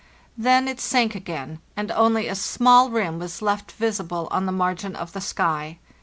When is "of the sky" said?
4.95-5.77